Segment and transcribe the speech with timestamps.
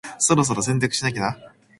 [0.17, 1.37] そろそろ洗濯しなきゃな。